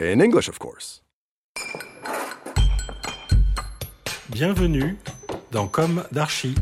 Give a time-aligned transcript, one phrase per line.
[0.00, 1.02] In English, of course.
[4.28, 4.96] Bienvenue
[5.52, 6.56] dans Comme d'Archi.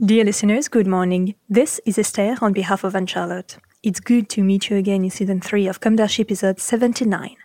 [0.00, 1.34] Dear listeners, good morning.
[1.50, 3.58] This is Esther on behalf of Anne Charlotte.
[3.82, 7.36] It's good to meet you again in season 3 of Comme d'Archi episode 79.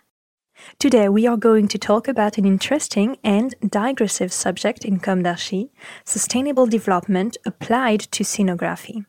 [0.78, 5.70] Today we are going to talk about an interesting and digressive subject in Comme d'Archi,
[6.06, 9.04] sustainable development applied to scenography.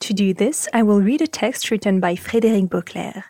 [0.00, 3.24] To do this, I will read a text written by Frédéric Beauclair.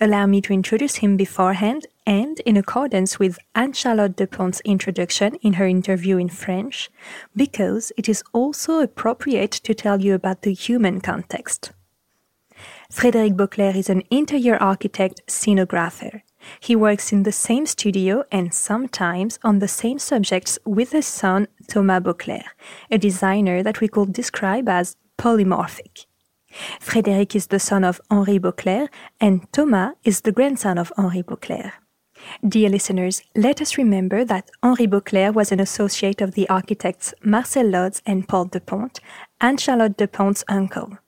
[0.00, 5.66] Allow me to introduce him beforehand and in accordance with Anne-Charlotte Deponte's introduction in her
[5.66, 6.90] interview in French,
[7.34, 11.72] because it is also appropriate to tell you about the human context.
[12.92, 16.22] Frédéric Beauclair is an interior architect scenographer.
[16.58, 21.48] He works in the same studio and sometimes on the same subjects with his son
[21.68, 22.44] Thomas Beauclair,
[22.90, 26.06] a designer that we could describe as polymorphic.
[26.80, 28.88] Frédéric is the son of Henri Beauclair,
[29.20, 31.74] and Thomas is the grandson of Henri Beauclair.
[32.46, 37.68] Dear listeners, let us remember that Henri Beauclair was an associate of the architects Marcel
[37.68, 39.00] Lods and Paul Depondt,
[39.40, 40.98] and Charlotte Deponte's uncle.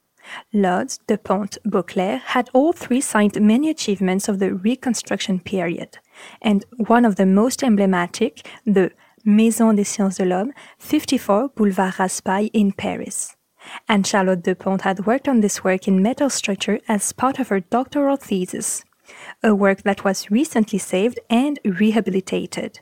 [0.53, 5.99] Lods, Depondt, Beauclair had all three signed many achievements of the Reconstruction period,
[6.43, 8.91] and one of the most emblematic, the
[9.25, 13.37] Maison des Sciences de l'Homme, 54 Boulevard Raspail in Paris.
[13.89, 17.61] And Charlotte Dupont had worked on this work in metal structure as part of her
[17.61, 18.85] doctoral thesis,
[19.43, 22.81] a work that was recently saved and rehabilitated.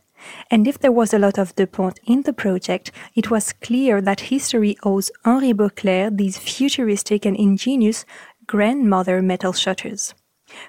[0.51, 4.21] And if there was a lot of Dupont in the project, it was clear that
[4.21, 8.05] history owes Henri Beauclair these futuristic and ingenious
[8.47, 10.15] grandmother metal shutters.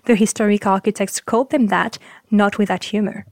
[0.05, 1.97] The historic architects called them that,
[2.29, 3.25] not without humor.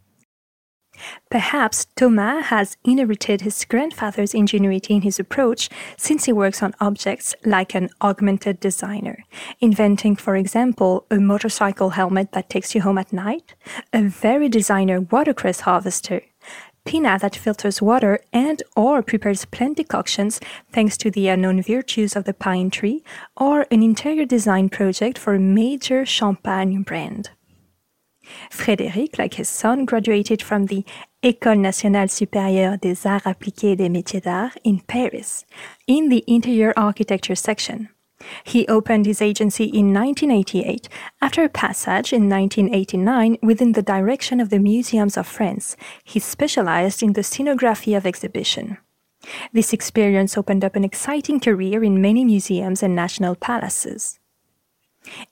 [1.30, 7.36] Perhaps Thomas has inherited his grandfather's ingenuity in his approach since he works on objects
[7.46, 9.24] like an augmented designer,
[9.60, 13.56] inventing, for example, a motorcycle helmet that takes you home at night,
[13.94, 16.22] a very designer watercress harvester,
[16.86, 20.40] Pina that filters water and or prepares plant decoctions
[20.72, 23.04] thanks to the unknown virtues of the pine tree,
[23.38, 27.30] or an interior design project for a major champagne brand.
[28.52, 30.84] Frédéric, like his son, graduated from the
[31.24, 35.46] École nationale supérieure des arts appliqués des métiers d'art in Paris,
[35.88, 37.90] in the interior architecture section.
[38.44, 40.90] He opened his agency in 1988
[41.22, 45.78] after a passage in 1989 within the direction of the Museums of France.
[46.04, 48.78] He specialized in the scenography of exhibition.
[49.54, 54.19] This experience opened up an exciting career in many museums and national palaces.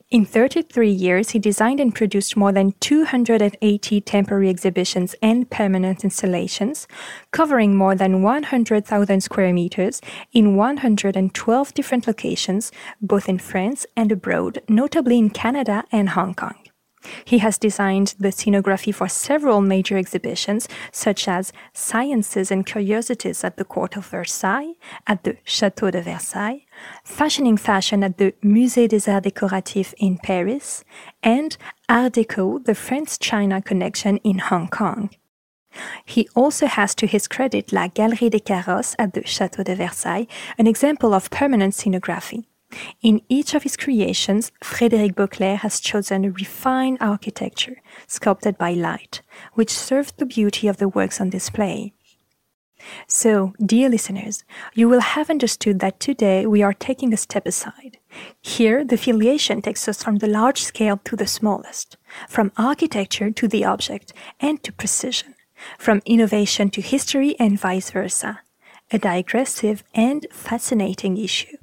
[0.09, 6.87] In 33 years, he designed and produced more than 280 temporary exhibitions and permanent installations,
[7.31, 10.01] covering more than 100,000 square meters
[10.31, 16.66] in 112 different locations, both in France and abroad, notably in Canada and Hong Kong.
[17.25, 23.57] He has designed the scenography for several major exhibitions, such as Sciences and Curiosities at
[23.57, 24.73] the Court of Versailles,
[25.05, 26.65] at the Château de Versailles,
[27.03, 30.83] Fashioning Fashion at the Musée des Arts Décoratifs in Paris,
[31.23, 31.57] and
[31.89, 35.09] Art Deco, the France China connection in Hong Kong.
[36.05, 40.27] He also has to his credit La Galerie des Carrosses at the Château de Versailles,
[40.57, 42.45] an example of permanent scenography.
[43.01, 49.21] In each of his creations, Frédéric Beauclair has chosen a refined architecture, sculpted by light,
[49.53, 51.93] which serves the beauty of the works on display.
[53.07, 54.43] So, dear listeners,
[54.73, 57.97] you will have understood that today we are taking a step aside.
[58.41, 61.97] Here, the filiation takes us from the large scale to the smallest,
[62.27, 65.35] from architecture to the object and to precision,
[65.79, 68.41] from innovation to history and vice versa.
[68.91, 71.57] A digressive and fascinating issue.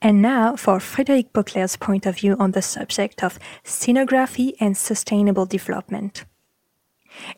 [0.00, 5.46] And now for Frédéric Beauclair's point of view on the subject of scenography and sustainable
[5.46, 6.24] development.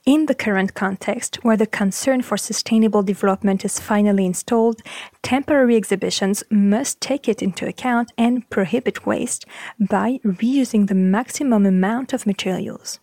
[0.07, 4.81] In the current context, where the concern for sustainable development is finally installed,
[5.23, 9.47] temporary exhibitions must take it into account and prohibit waste
[9.81, 13.01] by reusing the maximum amount of materials.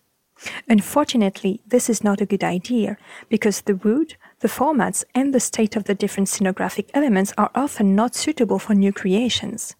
[0.68, 2.96] Unfortunately, this is not a good idea
[3.28, 7.94] because the wood, the formats, and the state of the different scenographic elements are often
[7.94, 9.74] not suitable for new creations.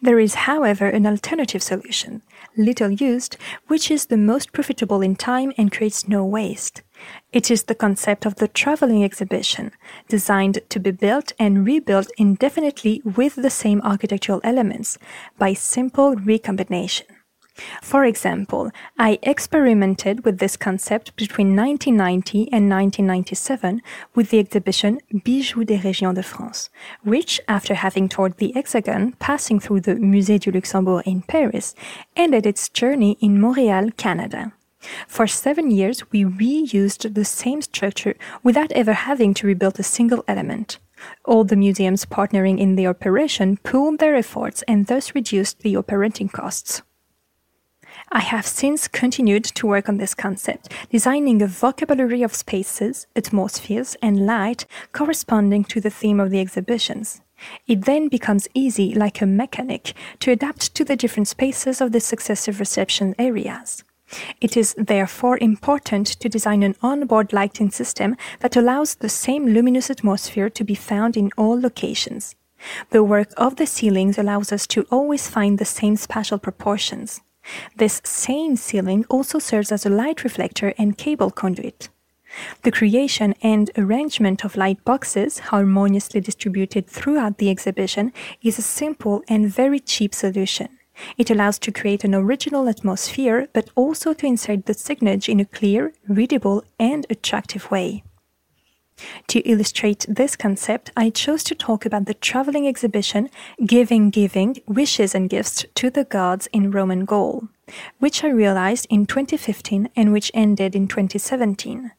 [0.00, 2.22] There is, however, an alternative solution,
[2.56, 3.36] little used,
[3.66, 6.82] which is the most profitable in time and creates no waste.
[7.32, 9.72] It is the concept of the traveling exhibition,
[10.08, 14.98] designed to be built and rebuilt indefinitely with the same architectural elements
[15.38, 17.06] by simple recombination.
[17.82, 23.80] For example, I experimented with this concept between 1990 and 1997
[24.14, 26.68] with the exhibition Bijoux des Régions de France,
[27.04, 31.74] which, after having toured the Hexagon, passing through the Musée du Luxembourg in Paris,
[32.16, 34.52] ended its journey in Montreal, Canada.
[35.06, 40.24] For seven years, we reused the same structure without ever having to rebuild a single
[40.26, 40.78] element.
[41.24, 46.28] All the museums partnering in the operation pooled their efforts and thus reduced the operating
[46.28, 46.82] costs.
[48.16, 53.96] I have since continued to work on this concept, designing a vocabulary of spaces, atmospheres,
[54.00, 57.22] and light corresponding to the theme of the exhibitions.
[57.66, 61.98] It then becomes easy, like a mechanic, to adapt to the different spaces of the
[61.98, 63.82] successive reception areas.
[64.40, 69.90] It is therefore important to design an onboard lighting system that allows the same luminous
[69.90, 72.36] atmosphere to be found in all locations.
[72.90, 77.20] The work of the ceilings allows us to always find the same spatial proportions.
[77.76, 81.88] This same ceiling also serves as a light reflector and cable conduit.
[82.62, 88.12] The creation and arrangement of light boxes, harmoniously distributed throughout the exhibition,
[88.42, 90.68] is a simple and very cheap solution.
[91.18, 95.44] It allows to create an original atmosphere, but also to insert the signage in a
[95.44, 98.04] clear, readable, and attractive way.
[99.28, 103.28] To illustrate this concept, I chose to talk about the traveling exhibition
[103.64, 107.48] Giving Giving Wishes and Gifts to the Gods in Roman Gaul,
[107.98, 111.92] which I realized in 2015 and which ended in 2017.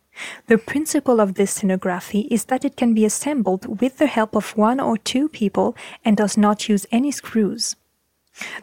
[0.47, 4.55] The principle of this scenography is that it can be assembled with the help of
[4.55, 5.75] one or two people
[6.05, 7.75] and does not use any screws.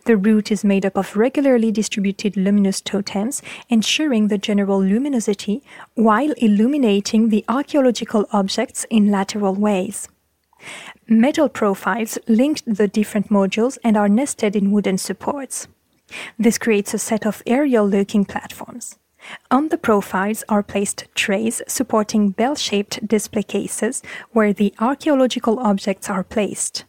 [0.05, 5.63] The route is made up of regularly distributed luminous totems, ensuring the general luminosity
[5.95, 10.09] while illuminating the archaeological objects in lateral ways.
[11.09, 15.69] Metal profiles link the different modules and are nested in wooden supports.
[16.39, 18.99] This creates a set of aerial looking platforms.
[19.51, 24.03] On the profiles are placed trays supporting bell shaped display cases
[24.33, 26.85] where the archaeological objects are placed.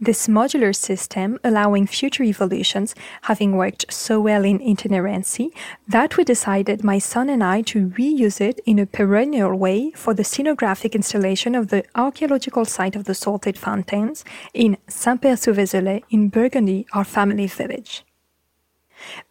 [0.00, 5.50] This modular system, allowing future evolutions, having worked so well in itinerancy,
[5.88, 10.14] that we decided, my son and I, to reuse it in a perennial way for
[10.14, 16.86] the scenographic installation of the archaeological site of the salted fountains in Saint-Père-sous-Vézelay in Burgundy,
[16.92, 18.04] our family village.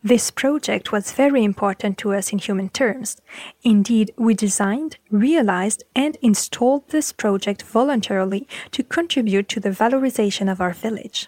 [0.04, 3.18] This project was very important to us in human terms.
[3.64, 10.62] Indeed, we designed, realized, and installed this project voluntarily to contribute to the valorization of
[10.62, 11.28] our village.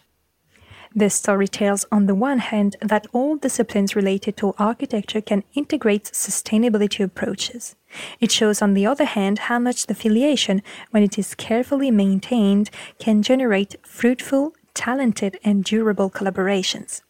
[0.97, 6.05] This story tells, on the one hand, that all disciplines related to architecture can integrate
[6.05, 7.75] sustainability approaches.
[8.21, 12.69] It shows, on the other hand, how much the filiation, when it is carefully maintained,
[12.97, 17.01] can generate fruitful, talented, and durable collaborations.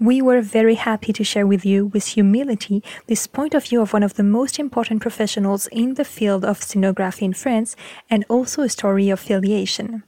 [0.00, 3.92] We were very happy to share with you, with humility, this point of view of
[3.92, 7.76] one of the most important professionals in the field of scenography in France
[8.10, 10.02] and also a story of filiation.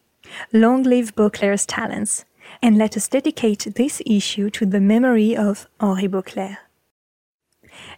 [0.53, 2.25] Long live Beauclair's talents,
[2.63, 6.59] and let us dedicate this issue to the memory of Henri Beauclair.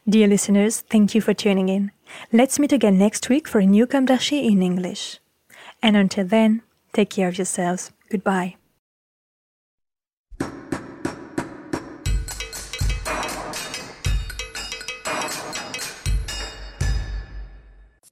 [0.08, 1.92] Dear listeners, thank you for tuning in.
[2.32, 5.18] Let's meet again next week for a new d'Archi in English.
[5.82, 7.92] And until then, take care of yourselves.
[8.10, 8.56] Goodbye.